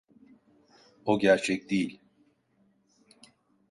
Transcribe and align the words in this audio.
O 1.05 1.19
gerçek 1.19 1.69
değil. 1.69 2.01